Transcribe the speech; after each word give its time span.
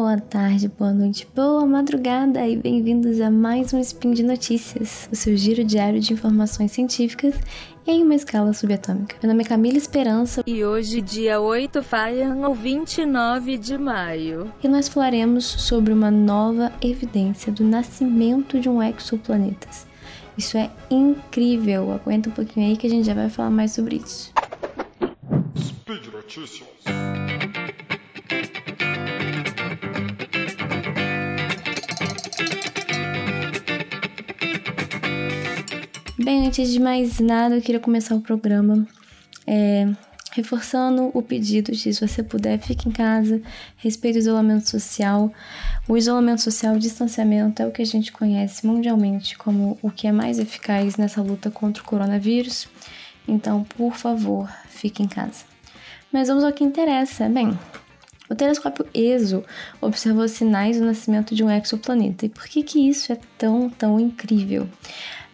boa 0.00 0.16
tarde, 0.16 0.68
boa 0.68 0.92
noite, 0.92 1.26
boa 1.34 1.66
madrugada 1.66 2.46
e 2.46 2.56
bem-vindos 2.56 3.20
a 3.20 3.32
mais 3.32 3.74
um 3.74 3.80
Spin 3.80 4.12
de 4.12 4.22
Notícias, 4.22 5.08
o 5.12 5.16
seu 5.16 5.36
giro 5.36 5.64
diário 5.64 5.98
de 5.98 6.12
informações 6.12 6.70
científicas 6.70 7.34
em 7.84 8.04
uma 8.04 8.14
escala 8.14 8.52
subatômica. 8.52 9.16
Meu 9.20 9.32
nome 9.32 9.42
é 9.42 9.48
Camila 9.48 9.76
Esperança 9.76 10.44
e 10.46 10.64
hoje, 10.64 11.00
dia 11.00 11.40
8 11.40 11.82
Faian, 11.82 12.46
ou 12.46 12.54
29 12.54 13.58
de 13.58 13.76
maio, 13.76 14.52
e 14.62 14.68
nós 14.68 14.88
falaremos 14.88 15.44
sobre 15.44 15.92
uma 15.92 16.12
nova 16.12 16.72
evidência 16.80 17.50
do 17.50 17.64
nascimento 17.64 18.60
de 18.60 18.68
um 18.68 18.80
exoplaneta. 18.80 19.66
Isso 20.36 20.56
é 20.56 20.70
incrível, 20.88 21.90
aguenta 21.90 22.28
um 22.28 22.32
pouquinho 22.32 22.68
aí 22.68 22.76
que 22.76 22.86
a 22.86 22.90
gente 22.90 23.04
já 23.04 23.14
vai 23.14 23.28
falar 23.28 23.50
mais 23.50 23.72
sobre 23.72 23.96
isso. 23.96 24.32
Speed 25.56 26.06
Notícias. 26.12 26.68
Bem, 36.28 36.46
antes 36.46 36.70
de 36.70 36.78
mais 36.78 37.20
nada, 37.20 37.56
eu 37.56 37.62
queria 37.62 37.80
começar 37.80 38.14
o 38.14 38.20
programa 38.20 38.86
é, 39.46 39.88
reforçando 40.32 41.10
o 41.14 41.22
pedido 41.22 41.72
de 41.72 41.94
se 41.94 42.06
você 42.06 42.22
puder, 42.22 42.58
fique 42.58 42.86
em 42.86 42.92
casa, 42.92 43.40
respeite 43.78 44.18
o 44.18 44.20
isolamento 44.20 44.68
social. 44.68 45.32
O 45.88 45.96
isolamento 45.96 46.42
social, 46.42 46.74
o 46.74 46.78
distanciamento 46.78 47.62
é 47.62 47.66
o 47.66 47.70
que 47.70 47.80
a 47.80 47.86
gente 47.86 48.12
conhece 48.12 48.66
mundialmente 48.66 49.38
como 49.38 49.78
o 49.80 49.90
que 49.90 50.06
é 50.06 50.12
mais 50.12 50.38
eficaz 50.38 50.98
nessa 50.98 51.22
luta 51.22 51.50
contra 51.50 51.82
o 51.82 51.86
coronavírus. 51.86 52.68
Então, 53.26 53.64
por 53.64 53.94
favor, 53.94 54.50
fique 54.68 55.02
em 55.02 55.08
casa. 55.08 55.46
Mas 56.12 56.28
vamos 56.28 56.44
ao 56.44 56.52
que 56.52 56.62
interessa. 56.62 57.26
Bem, 57.26 57.58
o 58.30 58.34
telescópio 58.34 58.86
ESO 58.92 59.44
observou 59.80 60.28
sinais 60.28 60.78
do 60.78 60.84
nascimento 60.84 61.34
de 61.34 61.42
um 61.42 61.50
exoplaneta. 61.50 62.26
E 62.26 62.28
por 62.28 62.46
que, 62.46 62.62
que 62.62 62.88
isso 62.88 63.12
é 63.12 63.18
tão, 63.36 63.70
tão 63.70 63.98
incrível? 63.98 64.68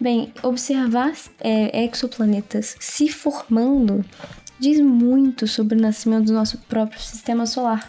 Bem, 0.00 0.32
observar 0.42 1.12
é, 1.40 1.84
exoplanetas 1.84 2.76
se 2.78 3.08
formando 3.08 4.04
diz 4.58 4.80
muito 4.80 5.46
sobre 5.46 5.76
o 5.76 5.80
nascimento 5.80 6.26
do 6.26 6.32
nosso 6.32 6.58
próprio 6.58 7.00
sistema 7.00 7.46
solar. 7.46 7.88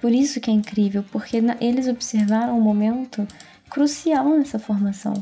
Por 0.00 0.12
isso 0.12 0.40
que 0.40 0.50
é 0.50 0.52
incrível, 0.52 1.04
porque 1.12 1.40
eles 1.60 1.86
observaram 1.86 2.58
um 2.58 2.60
momento 2.60 3.26
crucial 3.70 4.28
nessa 4.36 4.58
formação, 4.58 5.14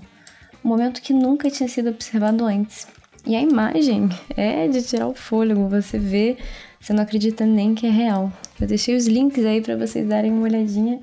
um 0.65 0.69
momento 0.69 1.03
que 1.03 1.13
nunca 1.13 1.51
tinha 1.51 1.69
sido 1.69 1.91
observado 1.91 2.45
antes. 2.45 2.89
E 3.27 3.37
a 3.37 3.41
imagem 3.43 4.09
é 4.37 4.67
de 4.69 4.83
tirar 4.83 5.07
o 5.07 5.15
fôlego, 5.15 5.69
você 5.69 5.99
vê, 5.99 6.39
você 6.81 6.93
não 6.93 7.03
acredita 7.03 7.45
nem 7.45 7.75
que 7.75 7.87
é 7.87 7.91
real. 7.91 8.33
Eu 8.61 8.67
deixei 8.67 8.95
os 8.95 9.07
links 9.07 9.45
aí 9.45 9.61
para 9.61 9.77
vocês 9.77 10.07
darem 10.07 10.31
uma 10.31 10.43
olhadinha 10.43 11.01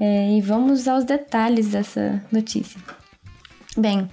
é, 0.00 0.36
e 0.36 0.40
vamos 0.40 0.88
aos 0.88 1.04
detalhes 1.04 1.68
dessa 1.68 2.22
notícia. 2.32 2.80
Bem, 3.76 4.08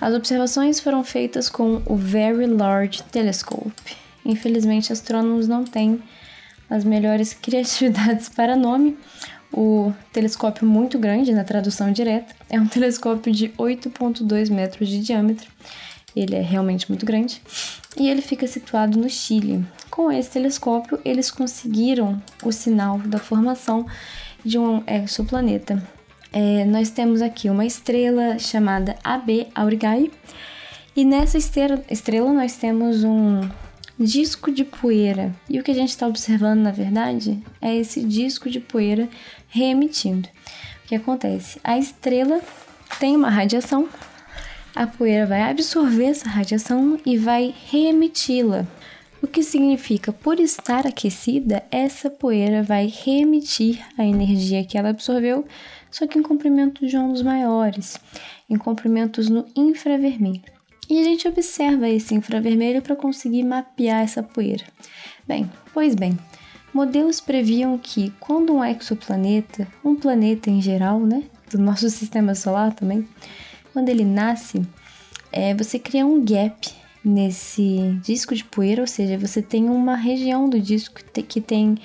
as 0.00 0.14
observações 0.14 0.78
foram 0.78 1.02
feitas 1.02 1.48
com 1.48 1.82
o 1.86 1.96
Very 1.96 2.46
Large 2.46 3.02
Telescope. 3.04 3.96
Infelizmente, 4.24 4.92
astrônomos 4.92 5.48
não 5.48 5.64
têm 5.64 6.02
as 6.68 6.84
melhores 6.84 7.32
criatividades 7.40 8.28
para 8.28 8.54
nome. 8.56 8.96
O 9.50 9.92
telescópio 10.12 10.66
muito 10.66 10.98
grande, 10.98 11.32
na 11.32 11.42
tradução 11.42 11.90
direta, 11.90 12.34
é 12.50 12.60
um 12.60 12.66
telescópio 12.66 13.32
de 13.32 13.48
8,2 13.50 14.50
metros 14.50 14.88
de 14.88 15.00
diâmetro. 15.00 15.50
Ele 16.18 16.36
é 16.36 16.42
realmente 16.42 16.88
muito 16.90 17.06
grande. 17.06 17.42
E 17.96 18.08
ele 18.08 18.22
fica 18.22 18.46
situado 18.46 18.98
no 18.98 19.08
Chile. 19.08 19.64
Com 19.90 20.10
esse 20.10 20.30
telescópio, 20.30 21.00
eles 21.04 21.30
conseguiram 21.30 22.20
o 22.42 22.52
sinal 22.52 22.98
da 22.98 23.18
formação 23.18 23.86
de 24.44 24.58
um 24.58 24.82
exoplaneta 24.86 25.82
é, 26.32 26.64
nós 26.64 26.90
temos 26.90 27.22
aqui 27.22 27.48
uma 27.48 27.64
estrela 27.64 28.38
chamada 28.38 28.96
AB 29.02 29.48
Aurigae, 29.54 30.10
e 30.94 31.04
nessa 31.04 31.38
estrela, 31.38 31.82
estrela 31.90 32.32
nós 32.32 32.56
temos 32.56 33.04
um 33.04 33.40
disco 33.98 34.50
de 34.50 34.64
poeira. 34.64 35.34
E 35.48 35.58
o 35.58 35.62
que 35.62 35.70
a 35.70 35.74
gente 35.74 35.90
está 35.90 36.06
observando, 36.06 36.60
na 36.60 36.72
verdade, 36.72 37.42
é 37.60 37.74
esse 37.74 38.02
disco 38.04 38.50
de 38.50 38.60
poeira 38.60 39.08
reemitindo. 39.48 40.28
O 40.84 40.88
que 40.88 40.94
acontece? 40.94 41.60
A 41.62 41.78
estrela 41.78 42.40
tem 42.98 43.16
uma 43.16 43.30
radiação, 43.30 43.88
a 44.78 44.86
poeira 44.86 45.26
vai 45.26 45.42
absorver 45.42 46.04
essa 46.04 46.28
radiação 46.28 47.00
e 47.04 47.18
vai 47.18 47.52
reemiti-la. 47.68 48.64
O 49.20 49.26
que 49.26 49.42
significa, 49.42 50.12
por 50.12 50.38
estar 50.38 50.86
aquecida, 50.86 51.64
essa 51.68 52.08
poeira 52.08 52.62
vai 52.62 52.86
reemitir 52.86 53.84
a 53.98 54.04
energia 54.04 54.64
que 54.64 54.78
ela 54.78 54.90
absorveu 54.90 55.44
só 55.90 56.06
que 56.06 56.16
em 56.16 56.22
comprimentos 56.22 56.88
de 56.88 56.96
ondas 56.96 57.22
maiores, 57.22 57.98
em 58.48 58.56
comprimentos 58.56 59.28
no 59.28 59.46
infravermelho. 59.56 60.44
E 60.88 61.00
a 61.00 61.02
gente 61.02 61.26
observa 61.26 61.88
esse 61.88 62.14
infravermelho 62.14 62.80
para 62.80 62.94
conseguir 62.94 63.42
mapear 63.42 64.04
essa 64.04 64.22
poeira. 64.22 64.64
Bem, 65.26 65.50
pois 65.74 65.96
bem, 65.96 66.16
modelos 66.72 67.20
previam 67.20 67.76
que 67.78 68.12
quando 68.20 68.54
um 68.54 68.64
exoplaneta, 68.64 69.66
um 69.84 69.96
planeta 69.96 70.48
em 70.48 70.62
geral, 70.62 71.00
né, 71.00 71.24
do 71.50 71.58
nosso 71.58 71.90
sistema 71.90 72.36
solar 72.36 72.72
também, 72.72 73.04
quando 73.78 73.90
ele 73.90 74.04
nasce, 74.04 74.60
é, 75.30 75.54
você 75.54 75.78
cria 75.78 76.04
um 76.04 76.24
gap 76.24 76.68
nesse 77.04 77.96
disco 78.02 78.34
de 78.34 78.42
poeira, 78.42 78.80
ou 78.80 78.88
seja, 78.88 79.16
você 79.16 79.40
tem 79.40 79.70
uma 79.70 79.94
região 79.94 80.50
do 80.50 80.58
disco 80.58 81.00
que 81.28 81.40
tem 81.40 81.78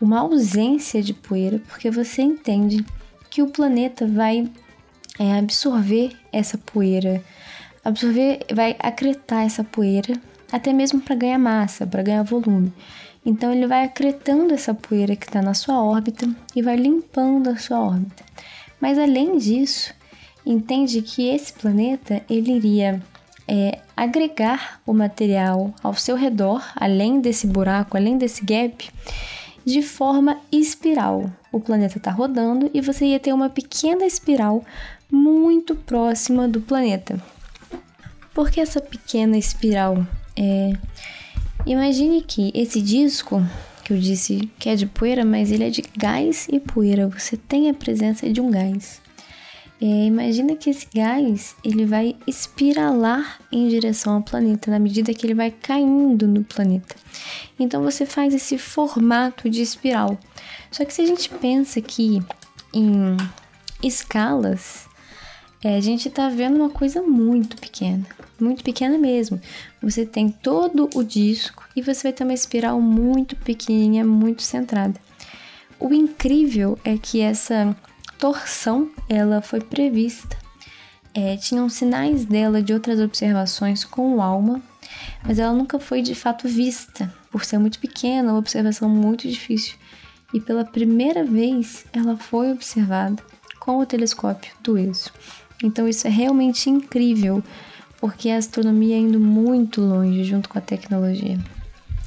uma 0.00 0.20
ausência 0.20 1.02
de 1.02 1.12
poeira, 1.12 1.60
porque 1.68 1.90
você 1.90 2.22
entende 2.22 2.82
que 3.28 3.42
o 3.42 3.48
planeta 3.48 4.06
vai 4.06 4.50
é, 5.18 5.36
absorver 5.36 6.16
essa 6.32 6.56
poeira, 6.56 7.22
absorver, 7.84 8.40
vai 8.54 8.74
acretar 8.78 9.44
essa 9.44 9.62
poeira, 9.62 10.18
até 10.50 10.72
mesmo 10.72 10.98
para 11.02 11.14
ganhar 11.14 11.38
massa, 11.38 11.86
para 11.86 12.02
ganhar 12.02 12.22
volume. 12.22 12.72
Então 13.22 13.52
ele 13.52 13.66
vai 13.66 13.84
acretando 13.84 14.54
essa 14.54 14.72
poeira 14.72 15.14
que 15.14 15.26
está 15.26 15.42
na 15.42 15.52
sua 15.52 15.78
órbita 15.84 16.26
e 16.56 16.62
vai 16.62 16.76
limpando 16.76 17.50
a 17.50 17.58
sua 17.58 17.80
órbita. 17.80 18.24
Mas 18.80 18.98
além 18.98 19.36
disso, 19.36 19.92
entende 20.44 21.02
que 21.02 21.28
esse 21.28 21.52
planeta 21.52 22.22
ele 22.28 22.52
iria 22.52 23.02
é, 23.46 23.78
agregar 23.96 24.80
o 24.86 24.92
material 24.92 25.74
ao 25.82 25.94
seu 25.94 26.16
redor, 26.16 26.62
além 26.76 27.20
desse 27.20 27.46
buraco, 27.46 27.96
além 27.96 28.18
desse 28.18 28.44
gap, 28.44 28.88
de 29.64 29.82
forma 29.82 30.38
espiral. 30.52 31.30
O 31.50 31.60
planeta 31.60 31.98
está 31.98 32.10
rodando 32.10 32.70
e 32.74 32.80
você 32.80 33.06
ia 33.06 33.20
ter 33.20 33.32
uma 33.32 33.48
pequena 33.48 34.04
espiral 34.04 34.64
muito 35.10 35.74
próxima 35.74 36.48
do 36.48 36.60
planeta. 36.60 37.22
Por 38.34 38.50
que 38.50 38.60
essa 38.60 38.80
pequena 38.80 39.38
espiral? 39.38 40.04
É... 40.36 40.72
Imagine 41.64 42.20
que 42.20 42.50
esse 42.52 42.82
disco, 42.82 43.42
que 43.84 43.92
eu 43.92 43.98
disse 43.98 44.50
que 44.58 44.68
é 44.68 44.74
de 44.74 44.86
poeira, 44.86 45.24
mas 45.24 45.50
ele 45.52 45.64
é 45.64 45.70
de 45.70 45.82
gás 45.96 46.48
e 46.50 46.58
poeira. 46.58 47.08
Você 47.08 47.36
tem 47.36 47.70
a 47.70 47.74
presença 47.74 48.28
de 48.28 48.40
um 48.40 48.50
gás. 48.50 49.00
É, 49.86 50.06
imagina 50.06 50.56
que 50.56 50.70
esse 50.70 50.88
gás 50.94 51.54
ele 51.62 51.84
vai 51.84 52.16
espiralar 52.26 53.38
em 53.52 53.68
direção 53.68 54.14
ao 54.14 54.22
planeta 54.22 54.70
na 54.70 54.78
medida 54.78 55.12
que 55.12 55.26
ele 55.26 55.34
vai 55.34 55.50
caindo 55.50 56.26
no 56.26 56.42
planeta. 56.42 56.96
Então 57.58 57.82
você 57.82 58.06
faz 58.06 58.32
esse 58.32 58.56
formato 58.56 59.50
de 59.50 59.60
espiral. 59.60 60.18
Só 60.70 60.86
que 60.86 60.94
se 60.94 61.02
a 61.02 61.06
gente 61.06 61.28
pensa 61.28 61.80
aqui 61.80 62.22
em 62.72 63.14
escalas, 63.82 64.88
é, 65.62 65.76
a 65.76 65.80
gente 65.82 66.08
está 66.08 66.30
vendo 66.30 66.56
uma 66.56 66.70
coisa 66.70 67.02
muito 67.02 67.58
pequena, 67.58 68.06
muito 68.40 68.64
pequena 68.64 68.96
mesmo. 68.96 69.38
Você 69.82 70.06
tem 70.06 70.30
todo 70.30 70.88
o 70.94 71.04
disco 71.04 71.62
e 71.76 71.82
você 71.82 72.04
vai 72.04 72.12
ter 72.14 72.24
uma 72.24 72.32
espiral 72.32 72.80
muito 72.80 73.36
pequenininha, 73.36 74.02
muito 74.02 74.40
centrada. 74.40 74.98
O 75.78 75.92
incrível 75.92 76.78
é 76.82 76.96
que 76.96 77.20
essa 77.20 77.76
torção 78.24 78.90
ela 79.06 79.42
foi 79.42 79.60
prevista. 79.60 80.34
É, 81.12 81.36
tinham 81.36 81.68
sinais 81.68 82.24
dela 82.24 82.62
de 82.62 82.72
outras 82.72 82.98
observações 82.98 83.84
com 83.84 84.22
alma, 84.22 84.62
mas 85.22 85.38
ela 85.38 85.52
nunca 85.52 85.78
foi 85.78 86.00
de 86.00 86.14
fato 86.14 86.48
vista, 86.48 87.12
por 87.30 87.44
ser 87.44 87.58
muito 87.58 87.78
pequena, 87.78 88.32
uma 88.32 88.38
observação 88.38 88.88
muito 88.88 89.28
difícil. 89.28 89.76
E 90.32 90.40
pela 90.40 90.64
primeira 90.64 91.22
vez 91.22 91.84
ela 91.92 92.16
foi 92.16 92.50
observada 92.50 93.22
com 93.60 93.76
o 93.76 93.84
telescópio 93.84 94.54
do 94.62 94.78
ESO. 94.78 95.12
Então 95.62 95.86
isso 95.86 96.06
é 96.06 96.10
realmente 96.10 96.70
incrível, 96.70 97.44
porque 98.00 98.30
a 98.30 98.38
astronomia 98.38 98.96
é 98.96 99.00
indo 99.00 99.20
muito 99.20 99.82
longe 99.82 100.24
junto 100.24 100.48
com 100.48 100.56
a 100.56 100.62
tecnologia. 100.62 101.38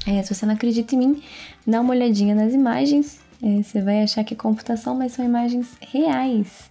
É, 0.04 0.20
se 0.24 0.34
você 0.34 0.44
não 0.44 0.54
acredita 0.54 0.96
em 0.96 0.98
mim, 0.98 1.22
dá 1.64 1.80
uma 1.80 1.94
olhadinha 1.94 2.34
nas 2.34 2.52
imagens 2.52 3.20
é, 3.42 3.62
você 3.62 3.80
vai 3.80 4.02
achar 4.02 4.24
que 4.24 4.34
é 4.34 4.36
computação, 4.36 4.94
mas 4.94 5.12
são 5.12 5.24
imagens 5.24 5.76
reais. 5.80 6.70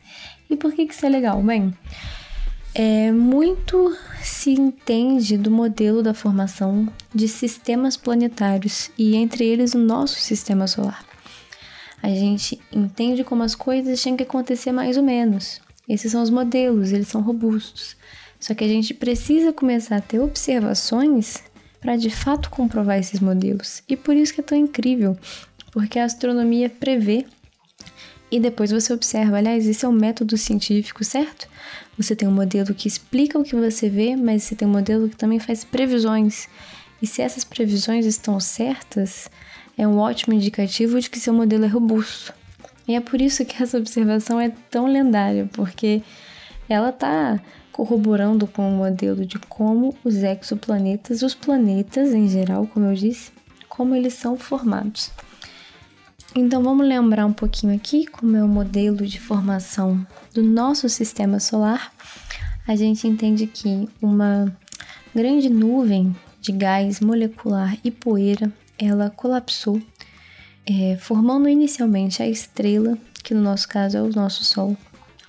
E 0.50 0.56
por 0.56 0.74
que, 0.74 0.86
que 0.86 0.94
isso 0.94 1.06
é 1.06 1.10
legal? 1.10 1.42
Bem, 1.42 1.74
é, 2.74 3.12
muito 3.12 3.96
se 4.22 4.52
entende 4.52 5.38
do 5.38 5.50
modelo 5.50 6.04
da 6.04 6.14
formação 6.14 6.88
de 7.14 7.28
sistemas 7.28 7.98
planetários 7.98 8.92
e 8.98 9.16
entre 9.16 9.46
eles 9.46 9.74
o 9.74 9.80
nosso 9.80 10.20
sistema 10.20 10.68
solar. 10.68 11.06
a 12.04 12.10
gente 12.10 12.62
entende 12.72 13.24
como 13.24 13.44
as 13.44 13.56
coisas 13.56 14.02
têm 14.02 14.16
que 14.16 14.24
acontecer 14.24 14.72
mais 14.72 14.98
ou 14.98 15.04
menos. 15.04 15.60
Esses 15.90 16.12
são 16.12 16.22
os 16.22 16.30
modelos, 16.30 16.92
eles 16.92 17.08
são 17.08 17.22
robustos. 17.22 17.96
Só 18.40 18.54
que 18.54 18.64
a 18.64 18.68
gente 18.68 18.94
precisa 18.94 19.52
começar 19.52 19.98
a 19.98 20.02
ter 20.02 20.20
observações 20.20 21.44
para 21.82 21.96
de 21.96 22.10
fato 22.10 22.50
comprovar 22.50 23.00
esses 23.00 23.20
modelos. 23.20 23.82
E 23.88 23.98
por 23.98 24.16
isso 24.16 24.34
que 24.34 24.42
é 24.42 24.44
tão 24.44 24.58
incrível, 24.58 25.18
porque 25.78 26.00
a 26.00 26.06
astronomia 26.06 26.72
prevê 26.72 27.24
e 28.32 28.40
depois 28.40 28.72
você 28.72 28.92
observa. 28.92 29.38
Aliás, 29.38 29.68
esse 29.68 29.86
é 29.86 29.88
um 29.88 29.92
método 29.92 30.36
científico, 30.36 31.04
certo? 31.04 31.48
Você 31.96 32.16
tem 32.16 32.28
um 32.28 32.32
modelo 32.32 32.74
que 32.74 32.88
explica 32.88 33.38
o 33.38 33.44
que 33.44 33.56
você 33.56 33.88
vê, 33.88 34.16
mas 34.16 34.42
você 34.42 34.56
tem 34.56 34.68
um 34.68 34.72
modelo 34.72 35.08
que 35.08 35.16
também 35.16 35.38
faz 35.38 35.64
previsões. 35.64 36.50
E 37.00 37.06
se 37.06 37.22
essas 37.22 37.44
previsões 37.44 38.08
estão 38.08 38.40
certas, 38.40 39.30
é 39.78 39.88
um 39.88 40.00
ótimo 40.00 40.34
indicativo 40.34 41.00
de 41.00 41.12
que 41.12 41.20
seu 41.20 41.32
modelo 41.32 41.66
é 41.66 41.68
robusto. 41.68 42.34
E 42.88 42.96
é 42.96 43.00
por 43.00 43.22
isso 43.22 43.46
que 43.46 43.62
essa 43.62 43.78
observação 43.78 44.42
é 44.42 44.50
tão 44.72 44.88
lendária, 44.88 45.48
porque 45.54 46.02
ela 46.68 46.90
está 46.90 47.40
corroborando 47.72 48.48
com 48.48 48.68
o 48.68 48.76
modelo 48.76 49.28
de 49.28 49.38
como 49.38 49.96
os 50.04 50.16
exoplanetas, 50.16 51.22
os 51.22 51.36
planetas 51.36 52.16
em 52.16 52.28
geral, 52.28 52.66
como 52.66 52.88
eu 52.88 52.96
disse, 52.96 53.32
como 53.70 53.94
eles 53.94 54.16
são 54.16 54.36
formados. 54.36 55.12
Então 56.36 56.62
vamos 56.62 56.88
lembrar 56.88 57.26
um 57.26 57.34
pouquinho 57.34 57.76
aqui 57.76 58.06
como 58.06 58.36
é 58.36 58.44
o 58.44 58.48
modelo 58.48 59.06
de 59.06 59.20
formação 59.20 60.06
do 60.34 60.44
nosso 60.44 60.88
sistema 60.90 61.40
solar. 61.40 61.92
A 62.68 62.76
gente 62.76 63.08
entende 63.08 63.48
que 63.48 63.90
uma 64.02 64.54
grande 65.16 65.50
nuvem 65.50 66.16
de 66.40 66.52
gás 66.52 67.00
molecular 67.00 67.78
e 67.84 67.90
poeira, 67.90 68.52
ela 68.78 69.10
colapsou, 69.10 69.82
é, 70.66 70.98
formando 70.98 71.50
inicialmente 71.50 72.22
a 72.22 72.28
estrela, 72.28 72.98
que 73.24 73.34
no 73.34 73.42
nosso 73.42 73.68
caso 73.68 73.98
é 73.98 74.02
o 74.02 74.10
nosso 74.10 74.44
Sol. 74.44 74.78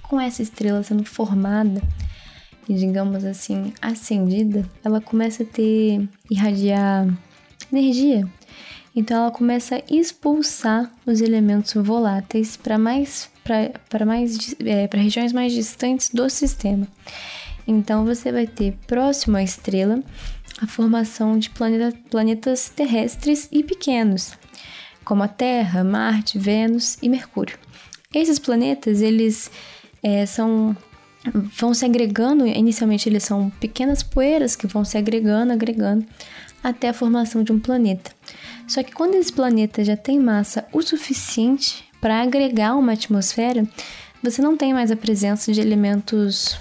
Com 0.03 0.21
essa 0.21 0.43
estrela 0.43 0.83
sendo 0.83 1.05
formada 1.05 1.83
e, 2.69 2.75
digamos 2.75 3.25
assim, 3.25 3.73
acendida, 3.81 4.69
ela 4.85 5.01
começa 5.01 5.43
a 5.43 5.47
ter 5.47 6.09
irradiar 6.31 7.07
energia 7.73 8.29
então 8.99 9.23
ela 9.23 9.31
começa 9.31 9.77
a 9.77 9.83
expulsar 9.89 10.91
os 11.07 11.21
elementos 11.21 11.73
voláteis 11.75 12.57
para 12.57 12.77
mais 12.77 13.31
para 13.89 14.05
mais 14.05 14.57
é, 14.59 14.89
para 14.89 15.01
regiões 15.01 15.33
mais 15.33 15.53
distantes 15.53 16.11
do 16.11 16.29
sistema. 16.29 16.85
Então 17.65 18.05
você 18.05 18.33
vai 18.33 18.49
ter 18.49 18.77
próximo 18.89 19.37
à 19.37 19.43
estrela 19.43 20.03
a 20.61 20.67
formação 20.67 21.39
de 21.39 21.49
planeta, 21.51 21.97
planetas 22.11 22.71
terrestres 22.71 23.49
e 23.53 23.63
pequenos, 23.63 24.33
como 25.05 25.23
a 25.23 25.29
Terra, 25.29 25.85
Marte, 25.85 26.37
Vênus 26.37 26.99
e 27.01 27.09
Mercúrio. 27.09 27.57
Esses 28.13 28.41
planetas 28.41 29.01
eles 29.01 29.49
é, 30.03 30.27
são 30.27 30.77
vão 31.33 31.73
se 31.73 31.85
agregando. 31.85 32.49
Inicialmente 32.49 33.09
eles 33.09 33.23
são 33.23 33.49
pequenas 33.61 34.03
poeiras 34.03 34.57
que 34.57 34.67
vão 34.67 34.85
se 34.85 34.99
agregando, 34.99 35.53
agregando 35.53 36.05
até 36.63 36.89
a 36.89 36.95
formação 36.95 37.43
de 37.43 37.53
um 37.53 37.59
planeta. 37.59 38.11
Só 38.67 38.83
que 38.83 38.93
quando 38.93 39.15
esse 39.15 39.33
planeta 39.33 39.85
já 39.85 39.97
tem 39.97 40.19
massa 40.19 40.67
o 40.73 40.83
suficiente 40.83 41.85
para 42.01 42.23
agregar 42.23 42.77
uma 42.77 42.93
atmosfera, 42.93 43.67
você 44.23 44.43
não 44.43 44.57
tem 44.57 44.75
mais 44.75 44.91
a 44.91 44.97
presença 44.97 45.53
de 45.53 45.61
elementos 45.61 46.59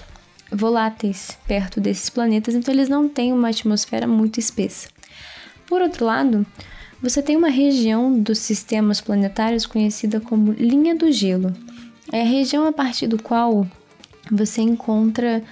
voláteis 0.50 1.36
perto 1.46 1.80
desses 1.80 2.08
planetas, 2.08 2.54
então 2.54 2.72
eles 2.72 2.88
não 2.88 3.08
têm 3.08 3.32
uma 3.32 3.48
atmosfera 3.48 4.06
muito 4.06 4.38
espessa. 4.40 4.88
Por 5.66 5.82
outro 5.82 6.06
lado, 6.06 6.46
você 7.02 7.22
tem 7.22 7.36
uma 7.36 7.50
região 7.50 8.18
dos 8.18 8.38
sistemas 8.38 9.00
planetários 9.00 9.66
conhecida 9.66 10.20
como 10.20 10.52
linha 10.52 10.94
do 10.96 11.12
gelo. 11.12 11.52
É 12.10 12.22
a 12.22 12.24
região 12.24 12.66
a 12.66 12.72
partir 12.72 13.06
do 13.06 13.22
qual 13.22 13.66
você 14.30 14.62
encontra 14.62 15.42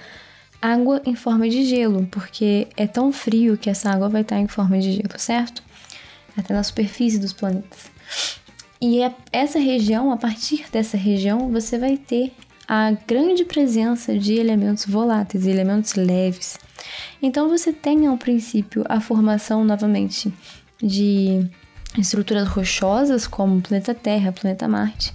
água 0.61 1.01
em 1.05 1.15
forma 1.15 1.47
de 1.49 1.63
gelo, 1.65 2.07
porque 2.11 2.67
é 2.75 2.87
tão 2.87 3.11
frio 3.11 3.57
que 3.57 3.69
essa 3.69 3.89
água 3.91 4.09
vai 4.09 4.21
estar 4.21 4.39
em 4.39 4.47
forma 4.47 4.79
de 4.79 4.93
gelo, 4.93 5.17
certo? 5.17 5.63
Até 6.35 6.53
na 6.53 6.63
superfície 6.63 7.19
dos 7.19 7.33
planetas. 7.33 7.89
E 8.79 9.01
é 9.01 9.13
essa 9.31 9.59
região, 9.59 10.11
a 10.11 10.17
partir 10.17 10.65
dessa 10.71 10.97
região, 10.97 11.51
você 11.51 11.77
vai 11.77 11.97
ter 11.97 12.31
a 12.67 12.91
grande 13.07 13.45
presença 13.45 14.17
de 14.17 14.33
elementos 14.33 14.85
voláteis, 14.85 15.47
elementos 15.47 15.95
leves. 15.95 16.59
Então 17.21 17.47
você 17.47 17.71
tem 17.71 18.05
ao 18.05 18.17
princípio 18.17 18.83
a 18.87 18.99
formação 18.99 19.63
novamente 19.63 20.31
de 20.81 21.49
estruturas 21.97 22.47
rochosas 22.47 23.25
como 23.25 23.57
o 23.57 23.61
planeta 23.61 23.95
Terra, 23.95 24.29
o 24.29 24.33
planeta 24.33 24.67
Marte. 24.67 25.13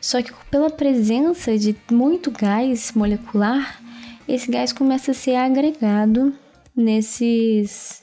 Só 0.00 0.22
que 0.22 0.32
pela 0.50 0.70
presença 0.70 1.58
de 1.58 1.74
muito 1.90 2.30
gás 2.30 2.92
molecular, 2.94 3.80
esse 4.26 4.50
gás 4.50 4.72
começa 4.72 5.10
a 5.10 5.14
ser 5.14 5.36
agregado 5.36 6.32
nesses, 6.74 8.02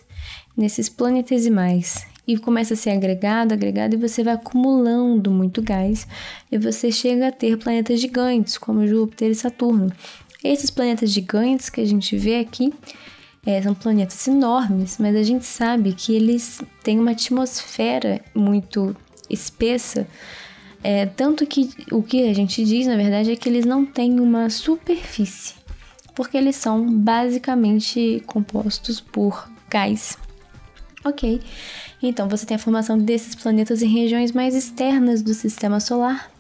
nesses 0.56 0.88
planetesimais. 0.88 2.06
E 2.28 2.38
começa 2.38 2.76
a 2.76 2.78
ser 2.78 2.92
agregado, 2.92 3.54
agregado, 3.54 3.96
e 3.96 4.00
você 4.00 4.24
vai 4.24 4.36
acumulando 4.36 5.32
muito 5.32 5.62
gás, 5.62 6.08
e 6.52 6.58
você 6.58 6.92
chega 6.92 7.28
a 7.28 7.32
ter 7.32 7.58
planetas 7.58 8.00
gigantes, 8.00 8.58
como 8.58 8.88
Júpiter 8.88 9.32
e 9.32 9.36
Saturno. 9.36 9.92
Esses 10.44 10.70
planetas 10.70 11.12
gigantes 11.12 11.70
que 11.70 11.82
a 11.82 11.86
gente 11.86 12.16
vê 12.16 12.40
aqui 12.40 12.72
é, 13.46 13.60
são 13.62 13.74
planetas 13.74 14.28
enormes, 14.28 14.98
mas 15.00 15.16
a 15.16 15.24
gente 15.24 15.46
sabe 15.46 15.94
que 15.94 16.16
eles 16.16 16.62
têm 16.84 17.00
uma 17.00 17.12
atmosfera 17.12 18.22
muito 18.36 18.96
espessa, 19.28 20.08
é, 20.84 21.08
tanto 21.08 21.46
que 21.46 21.70
o 21.92 22.04
que 22.04 22.30
a 22.30 22.34
gente 22.34 22.64
diz, 22.64 22.86
na 22.86 22.96
verdade, 22.96 23.32
é 23.32 23.36
que 23.36 23.50
eles 23.50 23.66
não 23.66 23.84
têm 23.84 24.20
uma 24.20 24.50
superfície 24.50 25.61
porque 26.14 26.38
eles 26.38 26.56
são 26.56 26.86
basicamente 26.92 28.22
compostos 28.26 29.00
por 29.00 29.50
gás. 29.70 30.18
Ok, 31.04 31.42
então 32.02 32.30
você 32.30 32.46
tem 32.46 32.56
a 32.56 32.60
formação 32.60 32.98
desses 32.98 33.34
planetas 33.34 33.82
em 33.82 33.88
regiões 33.88 34.32
mais 34.32 34.54
externas 34.54 35.22
do 35.22 35.34
sistema 35.34 35.80
solar. 35.80 36.32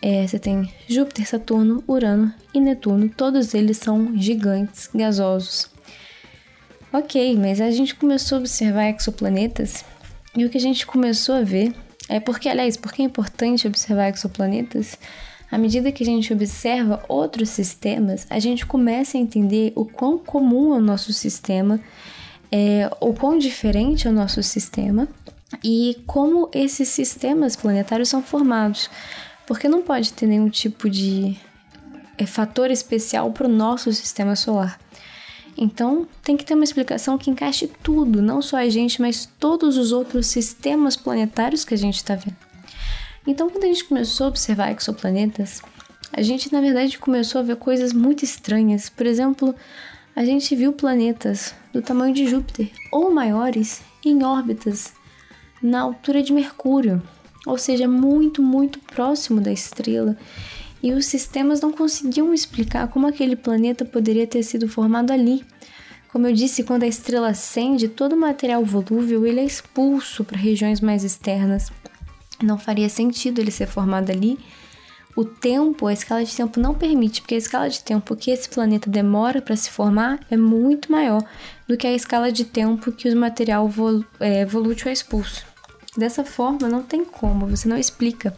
É, 0.00 0.26
você 0.26 0.38
tem 0.38 0.72
Júpiter, 0.88 1.26
Saturno, 1.26 1.82
Urano 1.86 2.32
e 2.54 2.60
Netuno, 2.60 3.08
todos 3.08 3.54
eles 3.54 3.78
são 3.78 4.16
gigantes 4.16 4.88
gasosos. 4.94 5.70
Ok, 6.92 7.36
mas 7.36 7.60
a 7.60 7.70
gente 7.70 7.94
começou 7.94 8.36
a 8.36 8.40
observar 8.40 8.88
exoplanetas 8.88 9.84
e 10.34 10.44
o 10.44 10.50
que 10.50 10.58
a 10.58 10.60
gente 10.60 10.86
começou 10.86 11.34
a 11.34 11.42
ver 11.42 11.74
é 12.08 12.20
porque, 12.20 12.48
aliás, 12.48 12.76
porque 12.76 13.02
é 13.02 13.04
importante 13.04 13.66
observar 13.66 14.08
exoplanetas 14.08 14.98
à 15.50 15.56
medida 15.58 15.92
que 15.92 16.02
a 16.02 16.06
gente 16.06 16.32
observa 16.32 17.02
outros 17.08 17.50
sistemas, 17.50 18.26
a 18.28 18.38
gente 18.38 18.66
começa 18.66 19.16
a 19.16 19.20
entender 19.20 19.72
o 19.76 19.84
quão 19.84 20.18
comum 20.18 20.74
é 20.74 20.78
o 20.78 20.80
nosso 20.80 21.12
sistema, 21.12 21.80
é, 22.50 22.90
o 23.00 23.12
quão 23.12 23.38
diferente 23.38 24.06
é 24.06 24.10
o 24.10 24.14
nosso 24.14 24.42
sistema 24.42 25.08
e 25.62 25.98
como 26.06 26.50
esses 26.52 26.88
sistemas 26.88 27.54
planetários 27.54 28.08
são 28.08 28.22
formados. 28.22 28.90
Porque 29.46 29.68
não 29.68 29.82
pode 29.82 30.12
ter 30.12 30.26
nenhum 30.26 30.48
tipo 30.48 30.90
de 30.90 31.36
é, 32.18 32.26
fator 32.26 32.70
especial 32.70 33.30
para 33.30 33.46
o 33.46 33.50
nosso 33.50 33.92
sistema 33.92 34.34
solar. 34.34 34.78
Então, 35.56 36.06
tem 36.22 36.36
que 36.36 36.44
ter 36.44 36.54
uma 36.54 36.64
explicação 36.64 37.16
que 37.16 37.30
encaixe 37.30 37.70
tudo, 37.82 38.20
não 38.20 38.42
só 38.42 38.58
a 38.58 38.68
gente, 38.68 39.00
mas 39.00 39.26
todos 39.38 39.78
os 39.78 39.90
outros 39.90 40.26
sistemas 40.26 40.96
planetários 40.96 41.64
que 41.64 41.72
a 41.72 41.78
gente 41.78 41.96
está 41.96 42.14
vendo. 42.14 42.45
Então, 43.26 43.50
quando 43.50 43.64
a 43.64 43.66
gente 43.66 43.84
começou 43.84 44.26
a 44.26 44.28
observar 44.28 44.72
exoplanetas, 44.72 45.60
a 46.12 46.22
gente 46.22 46.52
na 46.52 46.60
verdade 46.60 46.98
começou 46.98 47.40
a 47.40 47.44
ver 47.44 47.56
coisas 47.56 47.92
muito 47.92 48.24
estranhas. 48.24 48.88
Por 48.88 49.04
exemplo, 49.04 49.54
a 50.14 50.24
gente 50.24 50.54
viu 50.54 50.72
planetas 50.72 51.54
do 51.72 51.82
tamanho 51.82 52.14
de 52.14 52.26
Júpiter 52.26 52.70
ou 52.92 53.12
maiores 53.12 53.82
em 54.04 54.22
órbitas 54.22 54.94
na 55.60 55.80
altura 55.80 56.22
de 56.22 56.32
Mercúrio, 56.32 57.02
ou 57.44 57.58
seja, 57.58 57.88
muito, 57.88 58.42
muito 58.42 58.78
próximo 58.78 59.40
da 59.40 59.52
estrela. 59.52 60.16
E 60.82 60.92
os 60.92 61.06
sistemas 61.06 61.60
não 61.60 61.72
conseguiam 61.72 62.32
explicar 62.32 62.88
como 62.88 63.06
aquele 63.06 63.34
planeta 63.34 63.84
poderia 63.84 64.26
ter 64.26 64.42
sido 64.42 64.68
formado 64.68 65.10
ali. 65.10 65.44
Como 66.08 66.26
eu 66.26 66.32
disse, 66.32 66.62
quando 66.62 66.84
a 66.84 66.86
estrela 66.86 67.28
acende, 67.28 67.88
todo 67.88 68.14
o 68.14 68.20
material 68.20 68.64
volúvel 68.64 69.26
ele 69.26 69.40
é 69.40 69.44
expulso 69.44 70.24
para 70.24 70.38
regiões 70.38 70.80
mais 70.80 71.02
externas 71.02 71.70
não 72.42 72.58
faria 72.58 72.88
sentido 72.88 73.40
ele 73.40 73.50
ser 73.50 73.66
formado 73.66 74.10
ali. 74.10 74.38
O 75.16 75.24
tempo, 75.24 75.86
a 75.86 75.92
escala 75.94 76.22
de 76.22 76.36
tempo 76.36 76.60
não 76.60 76.74
permite, 76.74 77.22
porque 77.22 77.34
a 77.34 77.38
escala 77.38 77.70
de 77.70 77.82
tempo 77.82 78.14
que 78.14 78.30
esse 78.30 78.48
planeta 78.48 78.90
demora 78.90 79.40
para 79.40 79.56
se 79.56 79.70
formar 79.70 80.20
é 80.30 80.36
muito 80.36 80.92
maior 80.92 81.22
do 81.66 81.76
que 81.76 81.86
a 81.86 81.92
escala 81.92 82.30
de 82.30 82.44
tempo 82.44 82.92
que 82.92 83.08
o 83.08 83.16
material 83.16 83.70
é, 84.20 84.44
volútil 84.44 84.90
é 84.90 84.92
expulso. 84.92 85.46
Dessa 85.96 86.22
forma, 86.22 86.68
não 86.68 86.82
tem 86.82 87.02
como, 87.02 87.46
você 87.46 87.66
não 87.66 87.78
explica. 87.78 88.36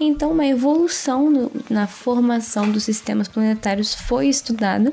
Então, 0.00 0.32
uma 0.32 0.46
evolução 0.46 1.30
no, 1.30 1.52
na 1.68 1.86
formação 1.86 2.72
dos 2.72 2.84
sistemas 2.84 3.28
planetários 3.28 3.94
foi 3.94 4.28
estudada. 4.28 4.90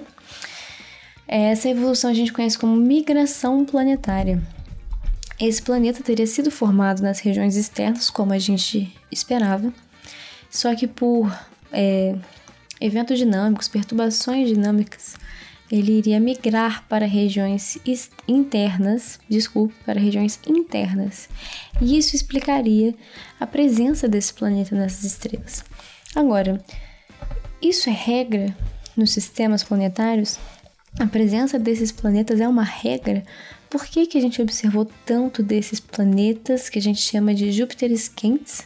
Essa 1.26 1.70
evolução 1.70 2.10
a 2.10 2.14
gente 2.14 2.34
conhece 2.34 2.60
como 2.60 2.76
migração 2.76 3.64
planetária. 3.64 4.42
Esse 5.40 5.62
planeta 5.62 6.04
teria 6.04 6.28
sido 6.28 6.52
formado 6.52 7.02
nas 7.02 7.20
regiões 7.20 7.56
externas, 7.56 8.10
como 8.10 8.34
a 8.34 8.40
gente 8.40 8.94
esperava, 9.12 9.74
só 10.50 10.76
que 10.76 10.88
por 10.88 11.32
é, 11.72 12.16
eventos 12.82 13.18
dinâmicos, 13.18 13.68
perturbações 13.68 14.50
dinâmicas, 14.50 15.16
ele 15.72 15.92
iria 16.00 16.20
migrar 16.20 16.86
para 16.88 17.06
regiões 17.06 17.78
internas, 18.28 19.20
desculpe, 19.30 19.76
para 19.86 20.00
regiões 20.00 20.40
internas. 20.48 21.30
E 21.80 21.98
isso 21.98 22.16
explicaria 22.16 22.96
a 23.40 23.46
presença 23.46 24.08
desse 24.08 24.34
planeta 24.34 24.76
nessas 24.76 25.04
estrelas. 25.04 25.64
Agora, 26.16 26.64
isso 27.62 27.88
é 27.88 27.94
regra 27.94 28.56
nos 28.98 29.12
sistemas 29.12 29.64
planetários? 29.64 30.40
A 31.00 31.06
presença 31.06 31.60
desses 31.60 31.92
planetas 31.92 32.40
é 32.42 32.48
uma 32.48 32.64
regra? 32.64 33.24
Por 33.70 33.86
que, 33.86 34.08
que 34.08 34.18
a 34.18 34.22
gente 34.22 34.42
observou 34.42 34.90
tanto 35.06 35.44
desses 35.44 35.80
planetas 35.80 36.70
que 36.70 36.80
a 36.80 36.82
gente 36.82 37.00
chama 37.00 37.36
de 37.36 37.52
Júpiteres 37.52 38.08
quentes 38.08 38.64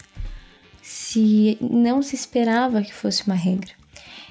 se 0.82 1.58
não 1.60 2.02
se 2.02 2.16
esperava 2.16 2.82
que 2.82 2.94
fosse 2.94 3.26
uma 3.28 3.36
regra? 3.36 3.72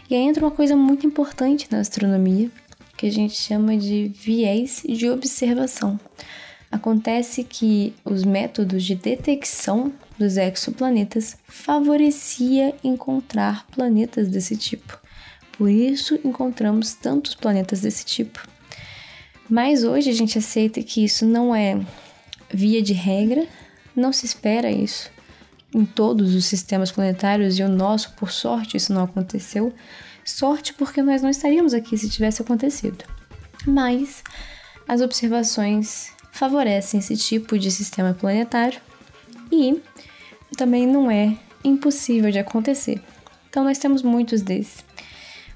E 0.08 0.14
aí 0.14 0.22
entra 0.22 0.44
uma 0.44 0.50
coisa 0.50 0.74
muito 0.74 1.06
importante 1.06 1.68
na 1.70 1.80
astronomia, 1.80 2.50
que 2.96 3.06
a 3.06 3.12
gente 3.12 3.34
chama 3.34 3.76
de 3.76 4.12
viés 4.14 4.82
de 4.88 5.10
observação. 5.10 5.98
Acontece 6.70 7.44
que 7.44 7.94
os 8.02 8.24
métodos 8.24 8.82
de 8.84 8.94
detecção 8.94 9.92
dos 10.18 10.38
exoplanetas 10.38 11.36
favorecia 11.46 12.74
encontrar 12.82 13.66
planetas 13.66 14.28
desse 14.28 14.56
tipo. 14.56 14.98
Por 15.58 15.68
isso 15.68 16.18
encontramos 16.24 16.94
tantos 16.94 17.34
planetas 17.34 17.82
desse 17.82 18.06
tipo. 18.06 18.48
Mas 19.52 19.84
hoje 19.84 20.08
a 20.08 20.14
gente 20.14 20.38
aceita 20.38 20.82
que 20.82 21.04
isso 21.04 21.26
não 21.26 21.54
é 21.54 21.78
via 22.50 22.80
de 22.80 22.94
regra, 22.94 23.46
não 23.94 24.10
se 24.10 24.24
espera 24.24 24.70
isso 24.70 25.10
em 25.74 25.84
todos 25.84 26.34
os 26.34 26.46
sistemas 26.46 26.90
planetários 26.90 27.58
e 27.58 27.62
o 27.62 27.68
nosso, 27.68 28.12
por 28.12 28.32
sorte, 28.32 28.78
isso 28.78 28.94
não 28.94 29.04
aconteceu. 29.04 29.70
Sorte 30.24 30.72
porque 30.72 31.02
nós 31.02 31.20
não 31.20 31.28
estaríamos 31.28 31.74
aqui 31.74 31.98
se 31.98 32.08
tivesse 32.08 32.40
acontecido. 32.40 33.04
Mas 33.66 34.24
as 34.88 35.02
observações 35.02 36.12
favorecem 36.32 37.00
esse 37.00 37.14
tipo 37.14 37.58
de 37.58 37.70
sistema 37.70 38.14
planetário 38.14 38.80
e 39.50 39.78
também 40.56 40.86
não 40.86 41.10
é 41.10 41.36
impossível 41.62 42.30
de 42.30 42.38
acontecer. 42.38 43.02
Então 43.50 43.64
nós 43.64 43.76
temos 43.76 44.02
muitos 44.02 44.40
desses. 44.40 44.82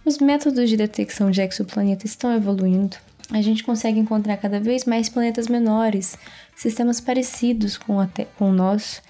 Os 0.04 0.18
métodos 0.18 0.68
de 0.68 0.76
detecção 0.76 1.30
de 1.30 1.40
exoplanetas 1.40 2.10
estão 2.10 2.34
evoluindo. 2.34 3.05
A 3.30 3.42
gente 3.42 3.64
consegue 3.64 3.98
encontrar 3.98 4.36
cada 4.36 4.60
vez 4.60 4.84
mais 4.84 5.08
planetas 5.08 5.48
menores, 5.48 6.16
sistemas 6.54 7.00
parecidos 7.00 7.76
com, 7.76 7.96
com 8.38 8.50
o 8.50 8.52
nosso, 8.52 9.02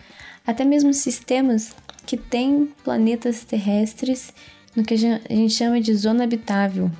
até 0.46 0.64
mesmo 0.64 0.94
sistemas 0.94 1.74
que 2.06 2.16
têm 2.16 2.72
planetas 2.82 3.44
terrestres 3.44 4.32
no 4.74 4.84
que 4.84 4.94
a 4.94 4.96
gente 4.96 5.54
chama 5.54 5.80
de 5.80 5.94
zona 5.94 6.24
habitável. 6.24 6.90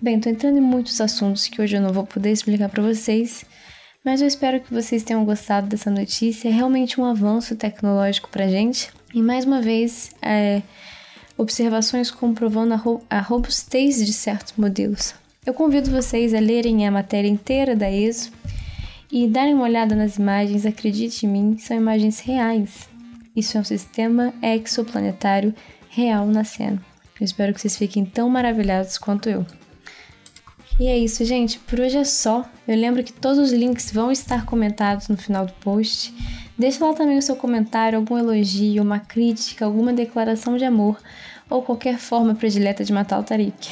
Bem, 0.00 0.20
tô 0.20 0.30
entrando 0.30 0.58
em 0.58 0.62
muitos 0.62 1.00
assuntos 1.00 1.48
que 1.48 1.60
hoje 1.60 1.76
eu 1.76 1.80
não 1.80 1.92
vou 1.92 2.06
poder 2.06 2.30
explicar 2.30 2.68
para 2.68 2.82
vocês, 2.82 3.44
mas 4.04 4.20
eu 4.20 4.28
espero 4.28 4.60
que 4.60 4.72
vocês 4.72 5.02
tenham 5.02 5.24
gostado 5.24 5.66
dessa 5.66 5.90
notícia. 5.90 6.48
É 6.48 6.52
realmente 6.52 7.00
um 7.00 7.04
avanço 7.04 7.56
tecnológico 7.56 8.28
pra 8.30 8.46
gente. 8.46 8.90
E 9.12 9.20
mais 9.20 9.44
uma 9.44 9.60
vez, 9.60 10.12
é, 10.22 10.62
observações 11.36 12.10
comprovando 12.10 12.74
a, 12.74 12.76
ro 12.76 13.02
a 13.10 13.20
robustez 13.20 14.04
de 14.06 14.12
certos 14.12 14.54
modelos. 14.56 15.14
Eu 15.48 15.54
convido 15.54 15.90
vocês 15.90 16.34
a 16.34 16.40
lerem 16.40 16.86
a 16.86 16.90
matéria 16.90 17.26
inteira 17.26 17.74
da 17.74 17.90
ESO 17.90 18.30
e 19.10 19.26
darem 19.26 19.54
uma 19.54 19.62
olhada 19.62 19.96
nas 19.96 20.18
imagens, 20.18 20.66
acredite 20.66 21.24
em 21.24 21.28
mim, 21.30 21.56
são 21.56 21.74
imagens 21.74 22.20
reais. 22.20 22.86
Isso 23.34 23.56
é 23.56 23.60
um 23.62 23.64
sistema 23.64 24.34
exoplanetário 24.42 25.54
real 25.88 26.26
nascendo. 26.26 26.84
Eu 27.18 27.24
espero 27.24 27.54
que 27.54 27.62
vocês 27.62 27.78
fiquem 27.78 28.04
tão 28.04 28.28
maravilhados 28.28 28.98
quanto 28.98 29.30
eu. 29.30 29.46
E 30.78 30.86
é 30.86 30.98
isso, 30.98 31.24
gente. 31.24 31.58
Por 31.60 31.80
hoje 31.80 31.96
é 31.96 32.04
só. 32.04 32.44
Eu 32.66 32.76
lembro 32.76 33.02
que 33.02 33.14
todos 33.14 33.38
os 33.38 33.50
links 33.50 33.90
vão 33.90 34.12
estar 34.12 34.44
comentados 34.44 35.08
no 35.08 35.16
final 35.16 35.46
do 35.46 35.54
post. 35.54 36.12
Deixe 36.58 36.78
lá 36.78 36.92
também 36.92 37.16
o 37.16 37.22
seu 37.22 37.36
comentário, 37.36 37.98
algum 37.98 38.18
elogio, 38.18 38.82
uma 38.82 38.98
crítica, 38.98 39.64
alguma 39.64 39.94
declaração 39.94 40.58
de 40.58 40.66
amor 40.66 40.98
ou 41.50 41.62
qualquer 41.62 41.98
forma 41.98 42.34
predileta 42.34 42.84
de 42.84 42.92
matar 42.92 43.18
o 43.20 43.22
Tarik. 43.22 43.70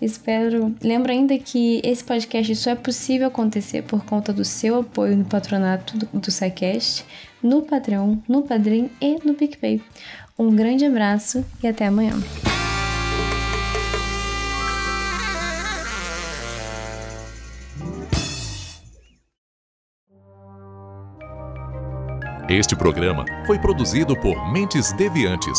Espero. 0.00 0.74
Lembro 0.82 1.12
ainda 1.12 1.38
que 1.38 1.80
esse 1.84 2.02
podcast 2.02 2.54
só 2.56 2.70
é 2.70 2.74
possível 2.74 3.28
acontecer 3.28 3.82
por 3.82 4.04
conta 4.04 4.32
do 4.32 4.44
seu 4.44 4.80
apoio 4.80 5.16
no 5.16 5.24
patronato 5.24 5.96
do, 5.96 6.06
do 6.12 6.30
SciCast, 6.30 7.04
no 7.42 7.62
Patreon, 7.62 8.16
no 8.28 8.42
Padrim 8.42 8.90
e 9.00 9.18
no 9.24 9.34
PicPay. 9.34 9.82
Um 10.38 10.54
grande 10.54 10.84
abraço 10.84 11.44
e 11.62 11.68
até 11.68 11.86
amanhã. 11.86 12.14
Este 22.48 22.76
programa 22.76 23.24
foi 23.46 23.58
produzido 23.58 24.14
por 24.14 24.52
Mentes 24.52 24.92
Deviantes. 24.92 25.58